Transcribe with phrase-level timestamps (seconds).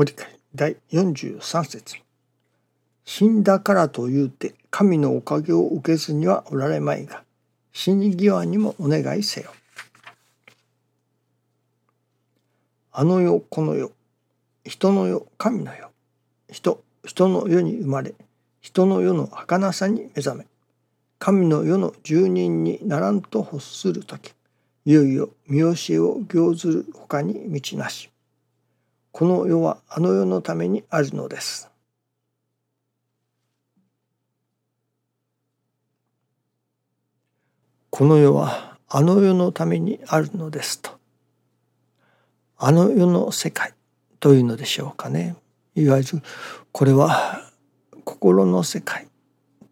[0.00, 1.96] ご理解第43節。
[3.04, 7.22] 死んだからと言うて神のおかげを受けずにはおられまいが
[7.70, 9.52] 死に際にもお願いせよ。
[12.92, 13.92] あの世この世
[14.64, 15.90] 人の世神の世。
[16.50, 18.14] 人人の世に生まれ
[18.62, 20.46] 人の世の儚さに目覚め
[21.18, 24.32] 神の世の住人にならんと欲する時
[24.86, 28.10] いよいよ見教えを行ずる他に道なし。
[29.12, 31.70] この世はあの世のためにあるのです。
[37.90, 40.92] この世はあの世のためにあるのですと。
[42.56, 43.74] あの世の世界
[44.20, 45.36] というのでしょうかね。
[45.74, 46.08] いわゆる
[46.72, 47.50] これは
[48.04, 49.08] 心の世界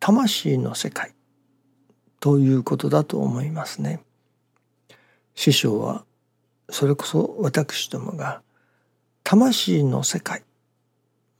[0.00, 1.14] 魂の世界
[2.20, 4.00] ということだと思いますね。
[5.34, 6.04] 師匠は
[6.70, 8.42] それこそ私どもが
[9.28, 10.44] 魂の世界。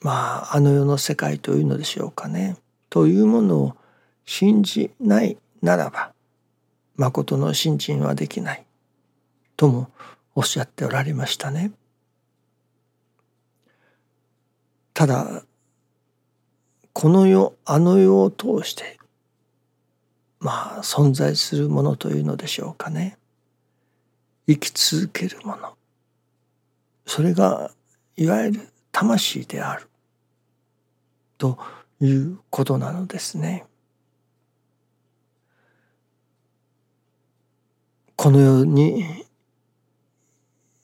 [0.01, 2.57] まああの世の世界というのでしょうかね。
[2.91, 3.77] というものを
[4.25, 6.13] 信じないならば
[6.97, 8.67] 誠の信心はできない。
[9.57, 9.89] とも
[10.35, 11.71] おっしゃっておられましたね。
[14.93, 15.45] ただ
[16.93, 18.99] この世あの世を通して
[20.41, 23.17] まあ存在するものというのでしょうかね。
[24.49, 25.77] 生き続けるもの。
[27.07, 27.71] それが
[28.17, 29.89] いわゆる魂である。
[31.39, 31.59] と
[32.01, 33.65] いうことなのですね。
[38.17, 39.25] この世に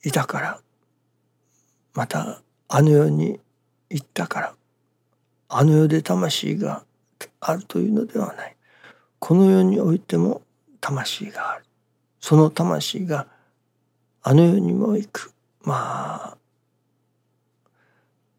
[0.05, 0.61] いたから
[1.95, 3.41] またあの世に
[3.89, 4.55] 行ったから
[5.49, 6.85] あの世で魂が
[7.41, 8.57] あるというのではない。
[9.19, 10.43] この世においても
[10.81, 11.65] 魂がある。
[12.21, 13.27] その魂が
[14.23, 15.32] あの世にも行く。
[15.63, 16.37] まあ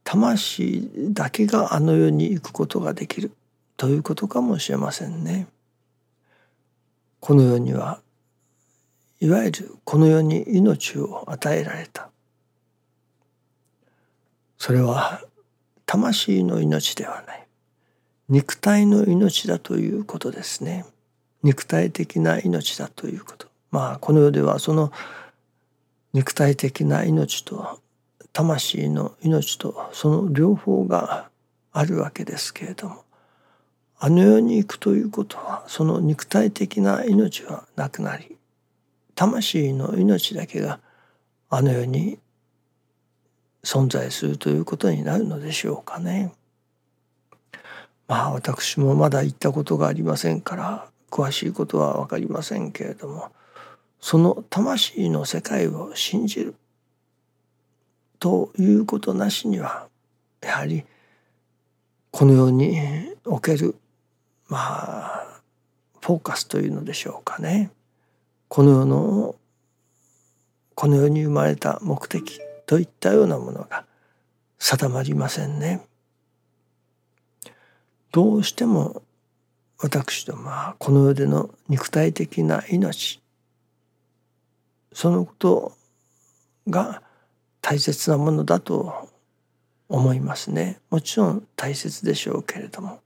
[0.04, 3.32] 魂だけがあの世に行くことができる。
[3.78, 5.48] ということかもしれませんね。
[7.20, 8.00] この世には
[9.20, 12.10] いわゆるこの世に命を与えられた。
[14.58, 15.22] それは
[15.86, 17.48] 魂の命ではない。
[18.30, 20.86] 肉体の命だということですね。
[21.42, 23.48] 肉体的な命だということ。
[23.72, 24.92] まあこの世ではその
[26.14, 27.80] 肉体的な命と
[28.32, 31.30] 魂の命とその両方が
[31.72, 33.04] あるわけですけれども
[34.00, 38.38] あの世に行くということはその肉体的な命はなくなり
[39.16, 40.80] 魂の命だけが
[41.50, 42.20] あの世に
[43.64, 46.34] 存在するということになるのでしょうかね。
[48.08, 53.32] まあ私もまだ行ったことがありませんから詳しいことは分かりませんけれども
[54.04, 56.56] その魂の世界を信じる
[58.20, 59.88] ということなしには
[60.42, 60.84] やはり
[62.12, 62.78] この世に
[63.24, 63.76] おける
[64.50, 65.42] まあ
[66.02, 67.72] フォーカスというのでしょうかね
[68.50, 69.36] この世の
[70.76, 73.86] この世に生まれた目的といったようなものが
[74.60, 75.80] 定まりませんね。
[78.12, 79.02] どうしても
[79.80, 83.23] 私どもはこの世での肉体的な命
[84.94, 85.74] そのこと
[86.70, 87.02] が
[87.62, 89.10] 大切なものだと
[89.90, 90.80] 思いますね。
[90.90, 93.00] もちろん大切でしょうけれども。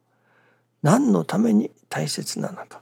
[0.84, 2.82] 何のために大切なのか。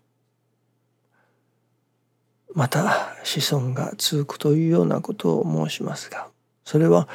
[2.54, 6.30] また子孫が続くというようなことを申しますが
[6.64, 7.10] それは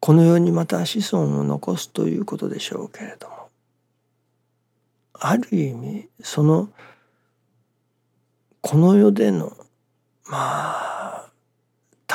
[0.00, 3.36] この世にまた子孫を残すということでしょうけれども。
[5.12, 6.68] ある意味その
[8.60, 9.56] この世での
[10.24, 10.85] まあ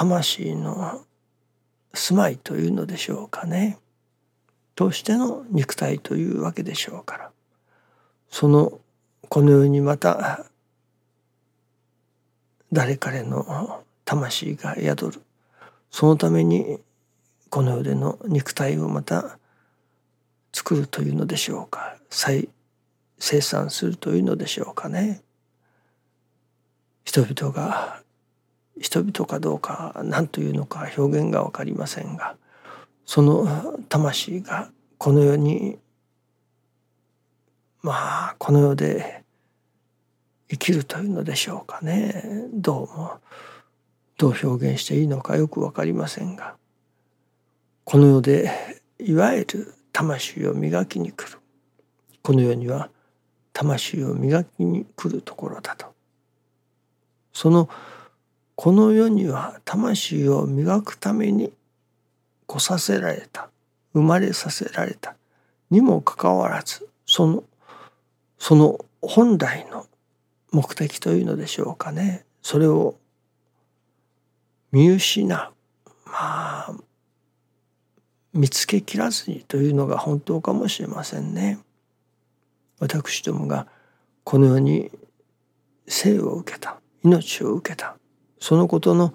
[0.01, 1.06] 魂の
[1.94, 3.78] 住まいというのでしょうかね。
[4.73, 7.31] としての肉体というわけでしょうから。
[8.28, 8.79] その
[9.29, 10.45] この世にまた
[12.73, 15.22] 誰彼の魂が宿る。
[15.91, 16.79] そのために
[17.52, 19.37] この世での肉体をまた
[20.52, 21.96] 作るというのでしょうか。
[22.09, 22.49] 再
[23.20, 25.22] 生産するというのでしょうかね。
[27.03, 28.02] 人々が
[28.81, 32.35] 人々かどうか何というのか表現が分かりませんが
[33.05, 35.78] その魂がこの世に
[37.83, 37.93] ま
[38.31, 39.23] あこの世で
[40.49, 42.49] 生きるというのでしょうかね。
[42.53, 43.19] どうも
[44.17, 46.55] どう表現していいのかよく分かりませんが
[47.85, 48.51] この世で
[48.99, 51.39] いわゆる魂を磨きに来る。
[52.23, 52.89] この世には
[53.53, 55.87] 魂を磨きに来るところだと。
[57.33, 57.69] その
[58.56, 61.52] この世には魂を磨くために
[62.48, 63.50] 来させられた
[63.94, 65.16] 生まれさせられた
[65.70, 67.44] にもかかわらずその
[68.38, 69.86] その本来の
[70.52, 72.96] 目的というのでしょうかねそれを
[74.72, 75.53] 見失う
[76.06, 76.74] まあ
[78.34, 81.59] 見つけきらずにというのが本当かもしれませんね。
[82.80, 83.68] 私どもが
[84.24, 84.90] この世に
[85.88, 87.98] 生を受けた命を受けた
[88.41, 89.14] そのことの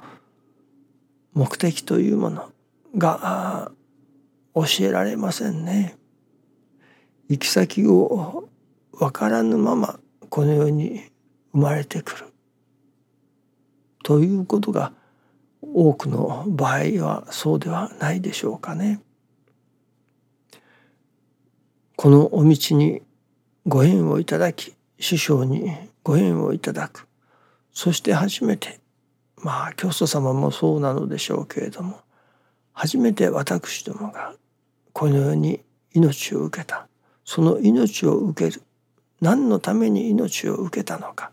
[1.35, 2.49] 目的というもの
[2.97, 3.73] が
[4.55, 5.97] 教えられませんね。
[7.29, 8.49] 行き先を
[8.93, 9.99] 分からぬまま
[10.31, 11.03] この世に
[11.53, 12.27] 生まれてくる
[14.05, 14.93] ということが
[15.61, 19.01] 多くの場合はそうではないでしょうかね。
[21.97, 23.03] このお道に
[23.67, 25.73] ご縁をいただき師匠に
[26.05, 27.09] ご縁をいただく
[27.73, 28.79] そして初めて
[29.43, 32.01] まあ教祖様もそうなのでしょうけれども
[32.73, 34.35] 初めて私どもが
[34.93, 35.61] この世に
[35.93, 36.89] 命を受けた。
[37.25, 38.63] その命を受ける
[39.21, 41.33] 何のために命を受けたのか。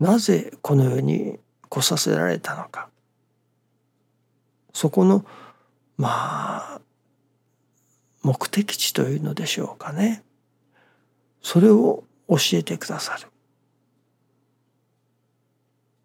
[0.00, 1.38] なぜこの世に
[1.68, 2.88] 来させられたのか。
[4.72, 5.24] そこの
[5.96, 6.80] まあ
[8.22, 10.22] 目的地というのでしょうかね。
[11.42, 13.28] それを教えてくださる。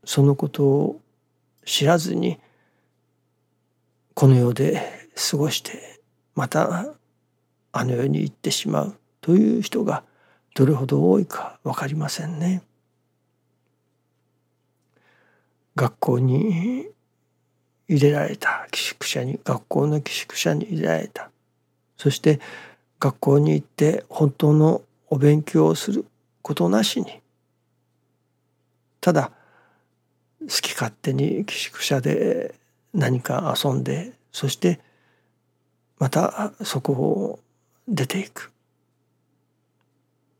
[0.05, 1.01] そのことを
[1.65, 2.39] 知らずに
[4.13, 5.99] この世で過ごして
[6.35, 6.95] また
[7.71, 10.03] あの世に行ってしまうという人が
[10.55, 12.61] どれほど多いか分かりませんね。
[15.75, 16.87] 学校に
[17.87, 21.31] 入れられた寄宿舎に学校の寄宿舎に入れられた
[21.97, 22.39] そして
[22.99, 26.05] 学校に行って本当のお勉強をする
[26.41, 27.21] ことなしに
[29.01, 29.31] ただ
[30.43, 32.55] 好き勝手に寄宿舎で
[32.93, 34.79] 何か遊んでそして
[35.99, 37.39] またそこを
[37.87, 38.51] 出ていく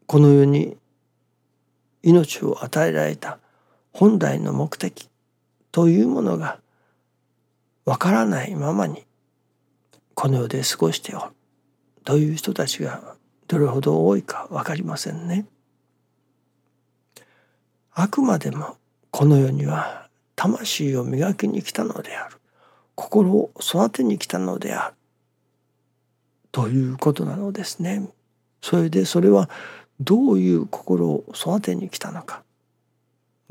[0.05, 0.77] この世に
[2.03, 3.39] 命を与えられた
[3.93, 5.09] 本来の目的
[5.71, 6.59] というものが
[7.85, 9.05] わからないままに
[10.13, 11.31] この世で過ごしておる
[12.03, 13.15] という人たちが
[13.47, 15.45] どれほど多いか分かりませんね。
[17.93, 18.77] あくまでも
[19.13, 22.37] この世には魂を磨きに来たのである。
[22.95, 24.95] 心を育てに来たのである。
[26.51, 28.09] ということなのですね。
[28.59, 29.51] それでそれは
[29.99, 32.41] どういう心を育てに来たのか。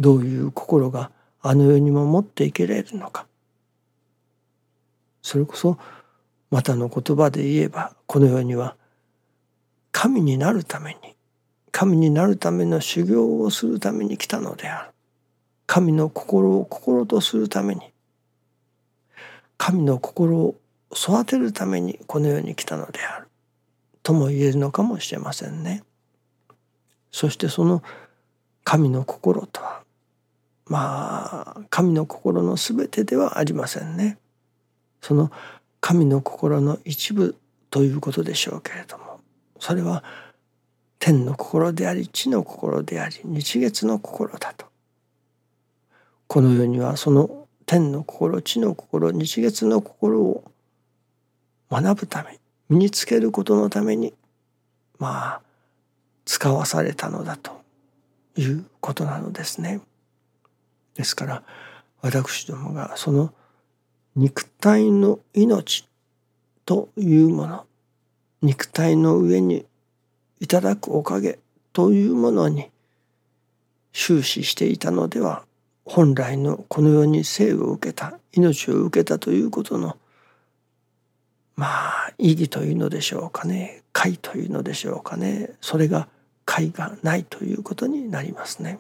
[0.00, 3.29] どういう心があの世にも持っていけれるのか。
[5.23, 5.79] それこそ
[6.50, 8.75] またの言葉で言えばこの世には
[9.93, 11.15] 神になるために
[11.70, 14.92] 神になるための修行をするために来たのである。
[15.74, 17.80] 神の心を心とするために
[19.56, 20.54] 神の心を
[20.94, 23.28] 育てるためにこの世に来たのである
[24.02, 25.82] とも言えるのかもしれませんね。
[27.10, 27.82] そしてその
[28.64, 29.82] 神の心とは
[30.66, 34.19] まあ神の心の全てではありませんね。
[35.00, 35.32] その
[35.80, 37.34] 神の心の一部
[37.70, 39.20] ということでしょうけれども
[39.58, 40.04] それは
[40.98, 44.70] 天の心であり地の心であり日月の心だと
[46.32, 50.51] この世にはその天の心地の心日月の心を
[51.70, 54.15] 学ぶため身につけることのために
[54.98, 55.41] まあ
[56.24, 57.60] 使わされたのだと
[58.36, 59.82] いうことなのですね。
[60.94, 61.43] ですから
[62.01, 63.34] 私どもがその
[64.17, 65.86] 肉体の命
[66.65, 67.67] というもの
[68.41, 69.67] 肉体の上に
[70.41, 71.41] いただくおかげ
[71.74, 72.70] というものに
[73.93, 75.44] 終始していたのでは
[75.84, 79.96] 本来のこの世に生を受けた命を受けたということの
[81.56, 83.82] まあ意義というのでしょうかね。
[83.93, 85.51] 解というのでしょうかね。
[85.60, 86.08] それが
[86.44, 88.79] 解がないということになりますね。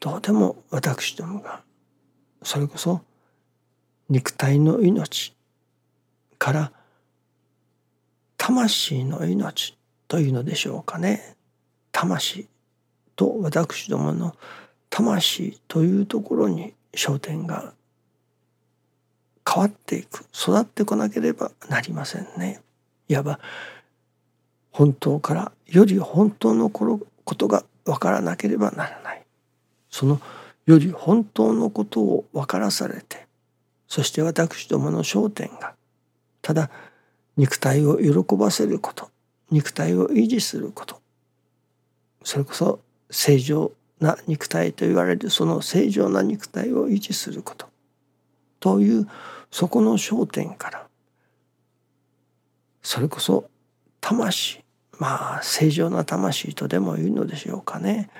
[0.00, 1.62] どうでも私どもが
[2.42, 3.02] それこそ
[4.08, 5.34] 肉体の命
[6.38, 6.72] から
[8.36, 9.78] 魂の命
[10.08, 11.36] というのでしょうかね。
[11.92, 12.48] 魂
[13.16, 14.34] と私どもの
[14.90, 17.72] 魂というところに焦点が
[19.48, 22.60] 変わっていく育ってこなければなりませんね。
[23.08, 23.40] いわば
[24.70, 26.98] 本当からより本当のこ
[27.36, 29.22] とが分からなければならない
[29.90, 30.20] その
[30.66, 33.26] より本当のことを分からされて
[33.86, 35.74] そして私どもの焦点が
[36.40, 36.70] ただ
[37.36, 39.10] 肉体を喜ばせること
[39.50, 41.00] 肉体を維持すること
[42.24, 42.80] それこそ
[43.12, 47.68] 正常な肉体と言われるその正常な肉体を維持すること
[48.58, 49.08] という
[49.50, 50.86] そこの焦点から
[52.82, 53.48] それこそ
[54.00, 54.60] 魂。
[54.98, 58.10] まあ正常な魂とでも言うのでしょうかね。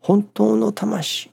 [0.00, 1.30] 本当の魂。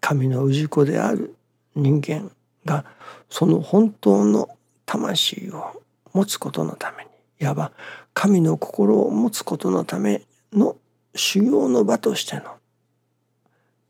[0.00, 1.34] 神の氏子である
[1.74, 2.30] 人間
[2.64, 2.84] が
[3.28, 4.48] その本当の
[4.86, 5.82] 魂を
[6.12, 7.72] 持つことのためにいわば
[8.14, 10.76] 神の心を持つことのための
[11.14, 12.56] 修行の場としての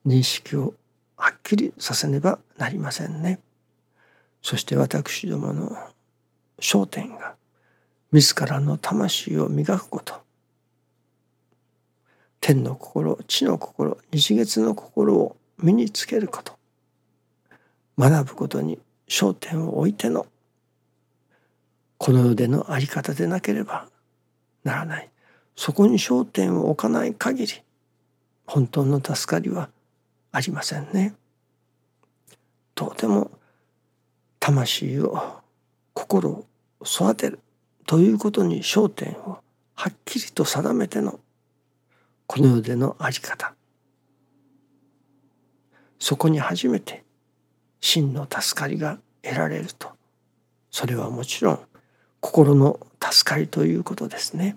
[0.06, 0.74] 認識を
[1.16, 3.40] はっきりさせねばなりませんね。
[4.42, 5.76] そして私どもの
[6.60, 7.34] 焦点が
[8.12, 10.14] 自らの魂を磨くこと。
[12.40, 16.56] 天の心地の心日月の心を身につけること。
[17.98, 20.26] 学ぶことに焦点を置いての
[21.98, 23.88] この世での在り方でなければ
[24.62, 25.10] ならない。
[25.58, 27.52] そこに焦点を置かない限り
[28.46, 29.70] 本当の助かりは
[30.30, 31.16] ありませんね。
[32.76, 33.32] とても
[34.38, 35.40] 魂を
[35.94, 36.46] 心を
[36.84, 37.40] 育てる
[37.86, 39.40] ということに焦点を
[39.74, 41.18] はっきりと定めての
[42.28, 43.52] この世での在り方。
[45.98, 47.02] そこに初めて
[47.80, 49.88] 真の助かりが得られると。
[50.70, 51.60] それはもちろん
[52.20, 54.56] 心の助かりということですね。